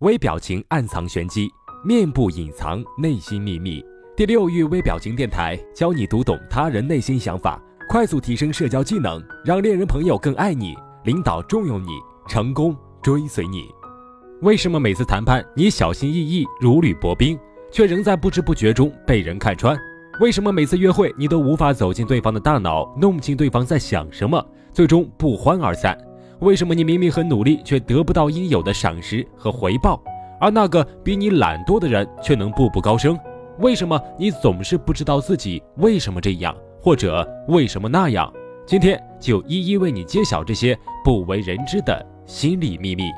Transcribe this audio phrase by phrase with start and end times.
[0.00, 1.52] 微表情暗藏玄机，
[1.84, 3.84] 面部隐藏内心秘密。
[4.16, 10.74] 第六域微表情电台教你读懂他人内心想法，快速提升社交技能，让恋人朋友更爱你，
[11.04, 11.90] 领导重用你，
[12.26, 13.68] 成功追随你。
[14.40, 17.38] 为什么每次谈判你小心翼翼如履薄冰，
[17.70, 19.78] 却仍在不知不觉中被人看穿？
[20.18, 24.42] 为什么每次约会你都无法走进对方的大脑，弄不清对方在想什么，
[24.72, 25.94] 最终不欢而散？
[26.40, 30.02] 为什么你明明很努力，却得不到应有的赏识和回报，
[30.40, 33.18] 而那个比你懒惰的人却能步步高升？
[33.58, 38.32] 为什么你总是不知道自己为什么这样，或者为什么那样？
[38.66, 43.10] 今天就一一为你揭晓这些不为人知的心理秘密。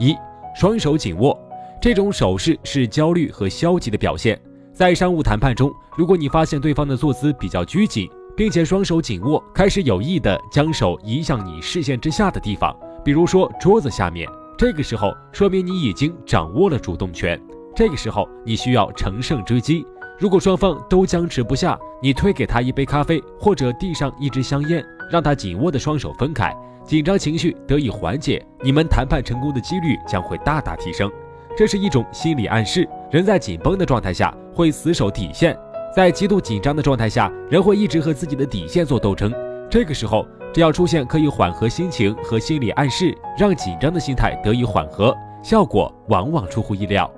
[0.00, 0.16] 一，
[0.56, 1.38] 双手紧握，
[1.80, 4.36] 这种手势是焦虑和消极的表现。
[4.72, 17.40] 在商务谈判中，如果你发现对方的坐姿比较拘谨，并且双手紧握，开始有意的将手移向你视线之下的地方，比如说桌子下面，这个时候说明你已经掌握了主动权。
[17.74, 19.84] 这个时候，你需要乘胜追击。
[20.18, 31.10] 如果双方都僵持不下，你推给他一杯咖啡，或者递上一支香烟，让他紧握的双手分开，紧张情绪得以缓解，你们谈判成功的几率将会大大提升。
[31.56, 32.88] 这是一种心理暗示。
[33.10, 35.58] 人在紧绷的状态下会死守底线，
[35.94, 39.30] 在极度紧张的状态下，人会一直和自己的底线做斗争。
[39.70, 47.10] 这个时候，只要出现可以缓和心情和心理暗示，让紧张的心态得以缓和，效果往往出乎意料。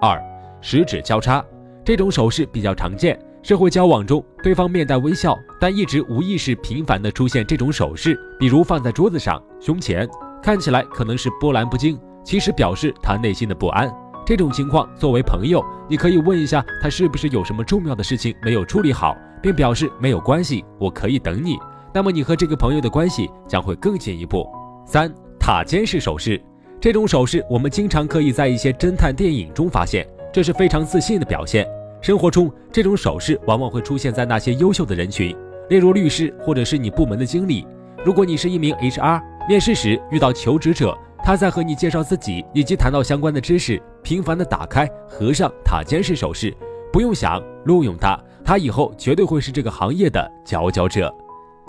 [0.00, 0.22] 二，
[0.60, 1.44] 十指交叉，
[1.84, 3.18] 这种手势比较常见。
[3.42, 10.08] 社会交往中，对方面带微笑，但一直无意识频繁的出现这种手势，比如放在桌子上、胸前，
[10.40, 13.92] 看起来可能是波澜不惊，其实表示他内心的不安。
[14.26, 21.58] 这种情况，作为朋友，你可以问一下他是不是有什么重要的事情没有处理好，并表示没有关系，我可以等你。
[21.92, 24.48] 那么你和这个朋友的关系将会更进一步。
[24.86, 26.40] 三，塔尖式手势。
[26.80, 31.66] 这种手势，我们经常可以在一些侦探电影中发现，这是非常自信的表现。
[32.00, 35.36] 生活中，这种手势往往会出现在那些优秀的人群，
[35.68, 37.66] 例如律师或者是你部门的经理。
[38.04, 46.54] 如果你是一名 HR，面试时遇到求职者，他在和你介绍自己以及谈到相关的知识，频繁的打开、合上塔尖式手势，
[46.92, 51.12] 不用想，录用他，他以后绝对会是这个行业的佼佼者。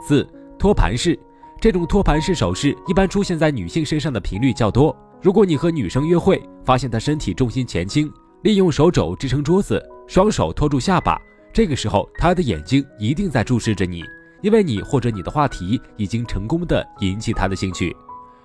[0.06, 0.28] 四，
[0.60, 1.18] 托盘式，
[1.62, 4.94] 这种托盘式手势一般出现在女性身上的频率较多。
[5.22, 8.12] 如果你和女生约会，发现她身体重心前倾，
[8.44, 11.18] 利用手肘支撑桌子，双手托住下巴，
[11.54, 14.04] 这个时候她的眼睛一定在注视着你，
[14.42, 17.96] 因为你或者你的话题已经成功的引起她的兴趣。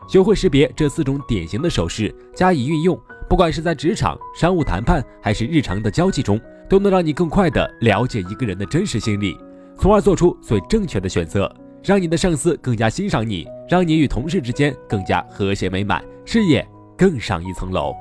[0.08, 2.98] 学会识别这四种典型的手势，加以运用，
[3.30, 9.38] 不管是在职场、商务谈判，还是日常的交际中，都能让你更快的了解一个人的真实心理，
[9.78, 11.48] 从而做出最正确的选择。
[11.84, 16.66] 让你的上司更加欣赏你，让你与同事之间更加和谐美满，事业
[16.98, 17.94] 更上一层楼。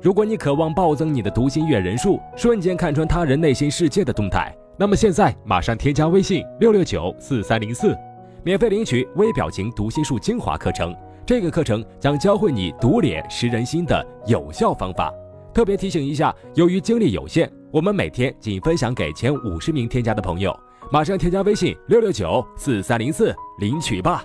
[0.00, 7.96] 如果你渴望暴增你的读心阅人数，瞬间看穿他人内心世界的动态，那么现在马上添加微信六六九四三零四，
[8.44, 10.94] 免费领取微表情读心术精华课程。
[11.24, 15.12] 这个课程将教会你读脸识人心的有效方法。
[15.54, 20.52] 特别提醒一下，由于精力有限，我们每天仅分享给前五十名添加的朋友。
[20.90, 24.24] 马上添加微信六六九四三零四领取吧。